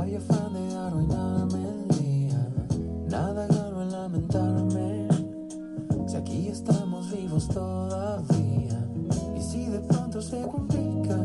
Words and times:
vaya 0.00 0.16
afán 0.16 0.54
de 0.54 0.76
arruinarme 0.76 1.68
el 1.68 1.88
día. 1.98 2.48
Nada 3.10 3.46
gano 3.46 3.82
en 3.82 3.92
lamentarme, 3.92 5.08
si 6.06 6.16
aquí 6.16 6.48
estamos 6.48 7.12
vivos 7.12 7.46
todavía. 7.48 8.78
Y 9.36 9.42
si 9.42 9.66
de 9.66 9.80
pronto 9.80 10.22
se 10.22 10.40
complica, 10.40 11.18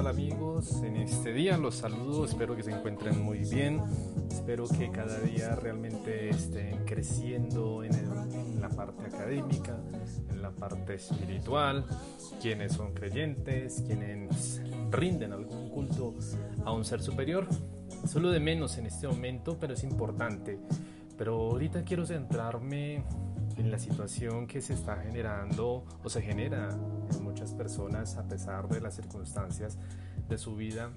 Hola, 0.00 0.12
¿qué 0.12 0.16
tal 0.18 0.32
amigos? 0.32 0.82
En 0.82 0.96
este 0.96 1.30
día 1.34 1.58
los 1.58 1.74
saludo, 1.74 2.24
espero 2.24 2.56
que 2.56 2.62
se 2.62 2.70
encuentren 2.70 3.20
muy 3.22 3.40
bien, 3.40 3.82
espero 4.30 4.66
que 4.66 4.90
cada 4.90 5.20
día 5.20 5.54
realmente 5.56 6.30
estén 6.30 6.86
creciendo 6.86 7.84
en, 7.84 7.92
el- 7.94 8.34
en 8.34 8.60
la 8.62 8.70
parte 8.70 9.04
académica, 9.04 9.78
en 10.30 10.40
la 10.40 10.52
parte 10.52 10.94
espiritual, 10.94 11.84
quienes 12.40 12.72
son 12.72 12.94
creyentes, 12.94 13.82
quienes 13.86 14.62
rinden 14.90 15.34
algún 15.34 15.68
culto 15.68 16.14
a 16.64 16.72
un 16.72 16.86
ser 16.86 17.02
superior. 17.02 17.46
Solo 18.06 18.30
de 18.30 18.40
menos 18.40 18.78
en 18.78 18.86
este 18.86 19.06
momento, 19.06 19.58
pero 19.60 19.74
es 19.74 19.84
importante. 19.84 20.58
Pero 21.18 21.34
ahorita 21.50 21.82
quiero 21.84 22.06
centrarme 22.06 23.04
en 23.60 23.70
la 23.70 23.78
situación 23.78 24.46
que 24.46 24.62
se 24.62 24.72
está 24.72 24.96
generando 24.96 25.84
o 26.02 26.08
se 26.08 26.22
genera 26.22 26.70
en 27.14 27.22
muchas 27.22 27.52
personas 27.52 28.16
a 28.16 28.26
pesar 28.26 28.68
de 28.68 28.80
las 28.80 28.94
circunstancias 28.94 29.76
de 30.28 30.38
su 30.38 30.56
vida, 30.56 30.90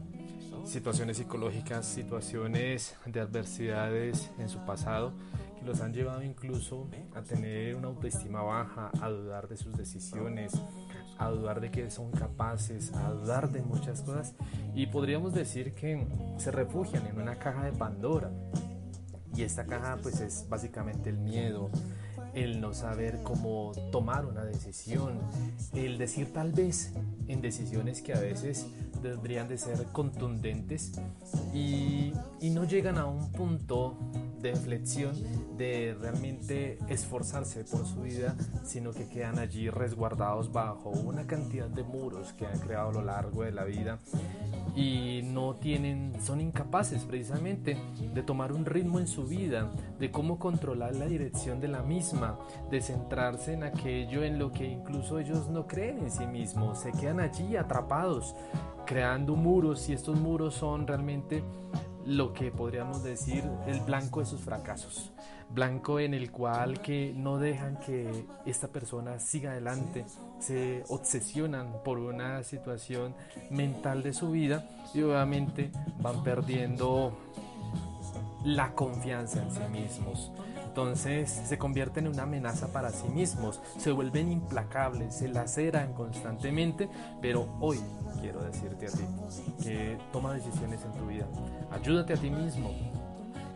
situaciones 0.63 1.17
psicológicas, 1.17 1.85
situaciones 1.85 2.95
de 3.05 3.19
adversidades 3.19 4.31
en 4.39 4.47
su 4.47 4.59
pasado 4.59 5.11
que 5.59 5.65
los 5.65 5.81
han 5.81 5.93
llevado 5.93 6.23
incluso 6.23 6.87
a 7.13 7.21
tener 7.21 7.75
una 7.75 7.89
autoestima 7.89 8.41
baja, 8.41 8.91
a 9.01 9.09
dudar 9.09 9.49
de 9.49 9.57
sus 9.57 9.75
decisiones, 9.75 10.53
a 11.17 11.29
dudar 11.29 11.59
de 11.59 11.69
que 11.69 11.91
son 11.91 12.11
capaces, 12.11 12.93
a 12.93 13.11
dudar 13.11 13.51
de 13.51 13.61
muchas 13.61 14.01
cosas. 14.03 14.35
Y 14.73 14.87
podríamos 14.87 15.33
decir 15.33 15.73
que 15.73 16.07
se 16.37 16.51
refugian 16.51 17.05
en 17.07 17.19
una 17.19 17.35
caja 17.35 17.65
de 17.65 17.73
Pandora. 17.73 18.31
Y 19.35 19.41
esta 19.41 19.65
caja 19.65 19.97
pues 20.01 20.21
es 20.21 20.45
básicamente 20.47 21.09
el 21.09 21.17
miedo, 21.17 21.71
el 22.33 22.61
no 22.61 22.73
saber 22.73 23.21
cómo 23.23 23.71
tomar 23.91 24.25
una 24.25 24.43
decisión, 24.43 25.19
el 25.73 25.97
decir 25.97 26.33
tal 26.33 26.51
vez 26.51 26.93
en 27.27 27.41
decisiones 27.41 28.01
que 28.01 28.13
a 28.13 28.19
veces 28.19 28.67
deberían 29.03 29.47
de 29.47 29.57
ser 29.57 29.85
contundentes 29.91 30.93
y, 31.53 32.13
y 32.39 32.49
no 32.49 32.63
llegan 32.63 32.97
a 32.97 33.05
un 33.05 33.31
punto 33.31 33.97
de 34.41 34.49
inflexión 34.49 35.15
de 35.57 35.95
realmente 35.99 36.77
esforzarse 36.89 37.63
por 37.63 37.85
su 37.85 38.01
vida, 38.01 38.35
sino 38.63 38.91
que 38.91 39.07
quedan 39.07 39.39
allí 39.39 39.69
resguardados 39.69 40.51
bajo 40.51 40.89
una 40.89 41.25
cantidad 41.25 41.67
de 41.67 41.83
muros 41.83 42.33
que 42.33 42.45
han 42.45 42.59
creado 42.59 42.89
a 42.89 42.93
lo 42.93 43.01
largo 43.03 43.43
de 43.43 43.51
la 43.51 43.63
vida 43.63 43.99
y 44.75 45.21
no 45.23 45.55
tienen, 45.55 46.13
son 46.21 46.41
incapaces 46.41 47.03
precisamente 47.03 47.77
de 48.13 48.23
tomar 48.23 48.51
un 48.51 48.65
ritmo 48.65 48.99
en 48.99 49.07
su 49.07 49.25
vida, 49.25 49.71
de 49.99 50.11
cómo 50.11 50.39
controlar 50.39 50.95
la 50.95 51.05
dirección 51.05 51.61
de 51.61 51.67
la 51.67 51.83
misma, 51.83 52.37
de 52.71 52.81
centrarse 52.81 53.53
en 53.53 53.63
aquello 53.63 54.23
en 54.23 54.39
lo 54.39 54.51
que 54.51 54.65
incluso 54.65 55.19
ellos 55.19 55.47
no 55.49 55.67
creen 55.67 55.99
en 55.99 56.11
sí 56.11 56.25
mismos, 56.25 56.79
se 56.79 56.91
quedan 56.91 57.19
allí 57.19 57.55
atrapados, 57.55 58.35
creando 58.85 59.35
muros 59.35 59.89
y 59.89 59.93
estos 59.93 60.19
muros 60.19 60.55
son 60.55 60.87
realmente 60.87 61.43
lo 62.05 62.33
que 62.33 62.51
podríamos 62.51 63.03
decir 63.03 63.43
el 63.65 63.79
blanco 63.81 64.19
de 64.19 64.25
sus 64.25 64.41
fracasos, 64.41 65.11
blanco 65.49 65.99
en 65.99 66.13
el 66.13 66.31
cual 66.31 66.81
que 66.81 67.13
no 67.15 67.37
dejan 67.37 67.79
que 67.79 68.25
esta 68.45 68.67
persona 68.67 69.19
siga 69.19 69.51
adelante, 69.51 70.05
se 70.39 70.83
obsesionan 70.89 71.81
por 71.83 71.99
una 71.99 72.43
situación 72.43 73.15
mental 73.49 74.03
de 74.03 74.13
su 74.13 74.31
vida 74.31 74.69
y 74.93 75.01
obviamente 75.01 75.71
van 76.01 76.23
perdiendo 76.23 77.17
la 78.43 78.73
confianza 78.73 79.41
en 79.41 79.51
sí 79.51 79.61
mismos. 79.71 80.31
Entonces 80.65 81.29
se 81.29 81.57
convierten 81.59 82.07
en 82.07 82.13
una 82.13 82.23
amenaza 82.23 82.73
para 82.73 82.89
sí 82.89 83.07
mismos, 83.07 83.61
se 83.77 83.91
vuelven 83.91 84.31
implacables, 84.31 85.15
se 85.15 85.27
laceran 85.27 85.93
constantemente, 85.93 86.89
pero 87.21 87.47
hoy 87.61 87.79
quiero 88.23 88.41
decirte 88.41 88.87
a 88.87 88.89
ti 88.89 89.03
que 89.61 89.97
toma 90.13 90.33
decisiones 90.33 90.79
en 90.85 90.93
tu 90.93 91.05
vida, 91.07 91.27
ayúdate 91.71 92.13
a 92.13 92.15
ti 92.15 92.29
mismo. 92.29 92.71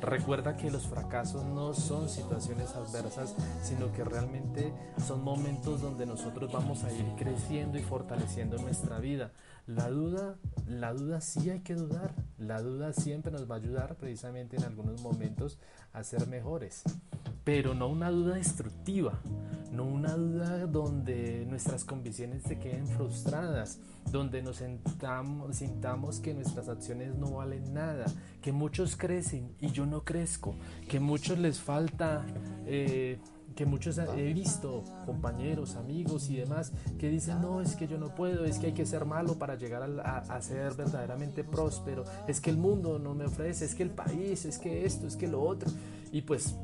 Recuerda 0.02 0.58
que 0.58 0.70
los 0.70 0.86
fracasos 0.86 1.46
no 1.46 1.74
son 1.74 2.10
situaciones 2.10 2.76
adversas, 2.76 3.34
sino 3.64 3.94
que 3.94 4.04
realmente 4.04 4.74
son 5.08 5.24
momentos 5.24 5.82
donde 5.82 6.06
nosotros 6.06 6.52
vamos 6.52 6.84
a 6.84 6.92
ir 6.92 7.06
creciendo 7.18 7.80
y 7.80 7.82
fortaleciendo 7.82 8.58
nuestra 8.58 9.00
vida. 9.00 9.32
La 9.68 9.90
duda, 9.90 10.36
la 10.68 10.94
duda 10.94 11.22
sí 11.22 11.50
hay 11.50 11.62
que 11.62 11.76
dudar. 11.76 12.14
La 12.38 12.62
duda 12.62 12.92
siempre 12.92 13.32
nos 13.32 13.50
va 13.50 13.56
a 13.56 13.60
ayudar 13.60 13.96
precisamente 13.96 14.58
en 14.58 14.66
algunos 14.66 15.02
momentos 15.02 15.58
a 15.94 16.04
ser 16.04 16.28
mejores. 16.28 16.84
Pero 17.48 17.74
no 17.74 17.88
una 17.88 18.12
duda 18.12 18.36
destructiva, 18.36 19.22
no 19.72 19.86
una 19.86 20.14
duda 20.18 20.68
donde 20.68 21.46
nuestras 21.50 21.86
convicciones 21.86 22.44
se 22.44 22.60
queden 22.60 22.86
frustradas, 22.88 23.80
donde 24.12 24.42
nos 24.42 24.58
sentamos, 24.58 25.56
sintamos 25.56 26.20
que 26.20 26.34
nuestras 26.34 26.68
acciones 26.68 27.16
no 27.16 27.36
valen 27.36 27.74
nada, 27.74 28.04
que 28.42 28.52
muchos 28.52 28.98
crecen 28.98 29.56
y 29.62 29.72
yo 29.72 29.86
no 29.86 30.04
crezco, 30.04 30.56
que 30.90 31.00
muchos 31.00 31.40
les 31.40 31.62
falta... 31.62 32.26
eh, 32.66 33.18
que 33.56 33.66
muchos 33.66 33.98
he 33.98 34.34
visto, 34.34 34.84
compañeros, 35.08 35.78
amigos 35.78 36.30
y 36.30 36.36
demás, 36.36 36.74
que 37.00 37.10
dicen, 37.10 37.42
no, 37.42 37.60
es 37.60 37.76
que 37.76 37.88
yo 37.88 37.98
no 37.98 38.14
puedo, 38.14 38.46
es 38.46 38.60
que 38.60 38.68
hay 38.68 38.74
que 38.74 38.86
ser 38.86 39.06
malo 39.06 39.40
para 39.40 39.56
llegar 39.56 39.82
a, 39.82 40.18
a- 40.20 40.42
ser 40.44 40.76
verdaderamente 40.76 41.44
próspero, 41.44 42.04
es 42.28 42.40
que 42.40 42.52
el 42.52 42.58
mundo 42.58 43.00
no 43.00 43.16
me 43.16 43.26
ofrece, 43.26 43.66
es 43.66 43.74
que 43.74 43.82
el 43.82 43.90
país, 43.90 44.46
es 44.46 44.60
que 44.60 44.86
esto, 44.86 45.08
es 45.08 45.16
que 45.16 45.28
lo 45.28 45.42
otro. 45.42 45.72
Y 46.12 46.22
pues 46.22 46.56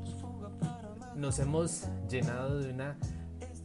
nos 1.15 1.39
hemos 1.39 1.87
llenado 2.09 2.59
de 2.59 2.71
una 2.71 2.97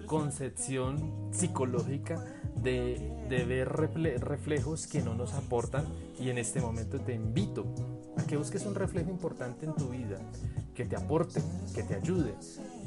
concepción 0.07 1.29
psicológica 1.33 2.25
de, 2.63 3.27
de 3.29 3.45
ver 3.45 3.69
refle- 3.69 4.19
reflejos 4.19 4.87
que 4.87 5.03
no 5.03 5.15
nos 5.15 5.35
aportan 5.35 5.85
y 6.19 6.31
en 6.31 6.39
este 6.39 6.61
momento 6.61 6.99
te 6.99 7.15
invito 7.15 7.67
a 8.17 8.23
que 8.25 8.37
busques 8.37 8.65
un 8.67 8.75
reflejo 8.75 9.11
importante 9.11 9.67
en 9.67 9.75
tu 9.75 9.89
vida, 9.91 10.19
que 10.75 10.85
te 10.85 10.97
aporte, 10.97 11.41
que 11.75 11.83
te 11.83 11.95
ayude. 11.95 12.35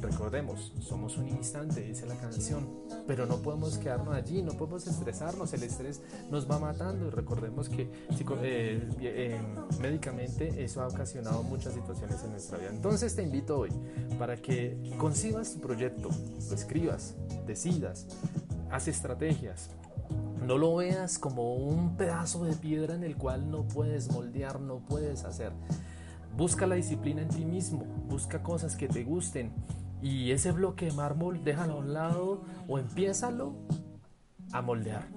Recordemos, 0.01 0.73
somos 0.79 1.17
un 1.17 1.29
instante, 1.29 1.81
dice 1.81 2.07
la 2.07 2.15
canción, 2.15 2.67
pero 3.05 3.27
no 3.27 3.37
podemos 3.37 3.77
quedarnos 3.77 4.15
allí, 4.15 4.41
no 4.41 4.53
podemos 4.53 4.87
estresarnos, 4.87 5.53
el 5.53 5.63
estrés 5.63 6.01
nos 6.31 6.49
va 6.49 6.57
matando 6.57 7.11
recordemos 7.11 7.69
que 7.69 7.83
eh, 8.41 8.89
eh, 8.99 9.41
médicamente 9.79 10.63
eso 10.63 10.81
ha 10.81 10.87
ocasionado 10.87 11.43
muchas 11.43 11.73
situaciones 11.73 12.23
en 12.23 12.31
nuestra 12.31 12.57
vida. 12.57 12.69
Entonces 12.71 13.15
te 13.15 13.23
invito 13.23 13.59
hoy 13.59 13.69
para 14.17 14.37
que 14.37 14.77
concibas 14.97 15.53
tu 15.53 15.61
proyecto, 15.61 16.09
lo 16.49 16.55
escribas, 16.55 17.15
decidas, 17.45 18.07
haz 18.71 18.87
estrategias, 18.87 19.69
no 20.45 20.57
lo 20.57 20.75
veas 20.75 21.19
como 21.19 21.55
un 21.55 21.95
pedazo 21.95 22.43
de 22.45 22.55
piedra 22.55 22.95
en 22.95 23.03
el 23.03 23.15
cual 23.15 23.51
no 23.51 23.67
puedes 23.67 24.11
moldear, 24.11 24.59
no 24.59 24.79
puedes 24.79 25.23
hacer. 25.25 25.51
Busca 26.35 26.65
la 26.65 26.75
disciplina 26.75 27.21
en 27.21 27.29
ti 27.29 27.45
mismo, 27.45 27.83
busca 28.07 28.41
cosas 28.41 28.75
que 28.75 28.87
te 28.87 29.03
gusten 29.03 29.51
y 30.01 30.31
ese 30.31 30.51
bloque 30.51 30.85
de 30.85 30.93
mármol 30.93 31.43
déjalo 31.43 31.73
a 31.73 31.77
un 31.77 31.93
lado 31.93 32.43
o 32.67 32.79
empiézalo 32.79 33.55
a 34.51 34.61
moldear, 34.61 35.07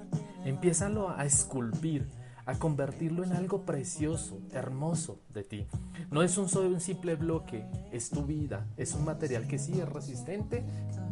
empiézalo 0.45 1.11
a 1.11 1.25
esculpir, 1.25 2.09
a 2.47 2.59
convertirlo 2.59 3.25
en 3.25 3.33
algo 3.33 3.65
precioso, 3.65 4.39
hermoso 4.53 5.21
de 5.33 5.45
ti. 5.45 5.67
No 6.11 6.23
es 6.23 6.37
un 6.37 6.49
solo 6.49 6.79
simple 6.81 7.17
bloque, 7.17 7.65
es 7.91 8.11
tu 8.11 8.25
vida, 8.25 8.67
es 8.77 8.95
un 8.95 9.05
material 9.05 9.47
que 9.47 9.59
sí 9.59 9.81
es 9.81 9.89
resistente, 9.89 10.65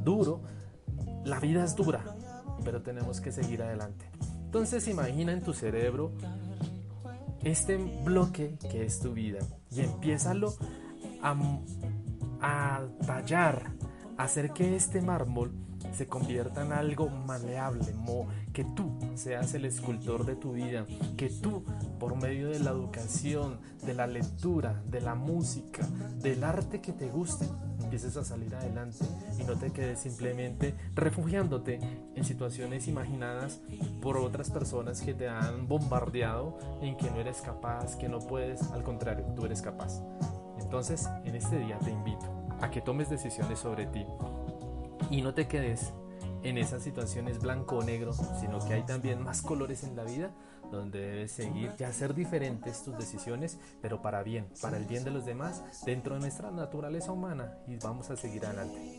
duro. 0.04 0.42
La 1.24 1.40
vida 1.40 1.64
es 1.64 1.74
dura, 1.74 2.04
pero 2.64 2.82
tenemos 2.82 3.20
que 3.20 3.32
seguir 3.32 3.62
adelante. 3.62 4.04
Entonces 4.44 4.86
imagina 4.88 5.32
en 5.32 5.42
tu 5.42 5.54
cerebro 5.54 6.12
este 7.42 7.76
bloque 8.04 8.58
que 8.70 8.84
es 8.84 9.00
tu 9.00 9.12
vida 9.14 9.38
y 9.70 9.80
empiézalo 9.80 10.54
a, 11.22 11.34
a 12.42 12.82
tallar, 13.06 13.72
hacer 14.18 14.52
que 14.52 14.76
este 14.76 15.00
mármol 15.00 15.52
se 15.92 16.06
convierta 16.06 16.62
en 16.62 16.72
algo 16.72 17.08
maleable, 17.08 17.94
que 18.52 18.64
tú 18.64 18.98
seas 19.14 19.54
el 19.54 19.64
escultor 19.64 20.24
de 20.24 20.36
tu 20.36 20.52
vida, 20.52 20.86
que 21.16 21.28
tú 21.28 21.64
por 21.98 22.16
medio 22.16 22.50
de 22.50 22.60
la 22.60 22.70
educación, 22.70 23.60
de 23.84 23.94
la 23.94 24.06
lectura, 24.06 24.82
de 24.86 25.00
la 25.00 25.14
música, 25.14 25.86
del 26.20 26.44
arte 26.44 26.80
que 26.80 26.92
te 26.92 27.08
guste, 27.08 27.46
empieces 27.82 28.16
a 28.16 28.24
salir 28.24 28.54
adelante 28.54 29.04
y 29.38 29.44
no 29.44 29.56
te 29.56 29.70
quedes 29.70 30.00
simplemente 30.00 30.74
refugiándote 30.94 31.80
en 32.14 32.24
situaciones 32.24 32.88
imaginadas 32.88 33.60
por 34.00 34.16
otras 34.16 34.50
personas 34.50 35.02
que 35.02 35.14
te 35.14 35.28
han 35.28 35.68
bombardeado 35.68 36.58
en 36.80 36.96
que 36.96 37.10
no 37.10 37.20
eres 37.20 37.40
capaz, 37.40 37.96
que 37.96 38.08
no 38.08 38.20
puedes, 38.20 38.62
al 38.70 38.82
contrario, 38.82 39.26
tú 39.34 39.44
eres 39.44 39.62
capaz. 39.62 40.00
Entonces, 40.72 41.06
en 41.26 41.34
este 41.34 41.58
día 41.58 41.78
te 41.80 41.90
invito 41.90 42.24
a 42.62 42.70
que 42.70 42.80
tomes 42.80 43.10
decisiones 43.10 43.58
sobre 43.58 43.84
ti 43.84 44.06
y 45.10 45.20
no 45.20 45.34
te 45.34 45.46
quedes 45.46 45.92
en 46.42 46.56
esas 46.56 46.82
situaciones 46.82 47.40
blanco 47.40 47.76
o 47.76 47.82
negro, 47.82 48.14
sino 48.40 48.58
que 48.58 48.72
hay 48.72 48.82
también 48.82 49.22
más 49.22 49.42
colores 49.42 49.84
en 49.84 49.96
la 49.96 50.04
vida 50.04 50.30
donde 50.70 50.98
debes 50.98 51.32
seguir 51.32 51.72
y 51.78 51.84
hacer 51.84 52.14
diferentes 52.14 52.84
tus 52.84 52.96
decisiones, 52.96 53.58
pero 53.82 54.00
para 54.00 54.22
bien, 54.22 54.48
para 54.62 54.78
el 54.78 54.86
bien 54.86 55.04
de 55.04 55.10
los 55.10 55.26
demás, 55.26 55.62
dentro 55.84 56.14
de 56.14 56.22
nuestra 56.22 56.50
naturaleza 56.50 57.12
humana 57.12 57.58
y 57.68 57.76
vamos 57.76 58.08
a 58.08 58.16
seguir 58.16 58.46
adelante. 58.46 58.98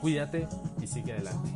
Cuídate 0.00 0.46
y 0.80 0.86
sigue 0.86 1.14
adelante. 1.14 1.50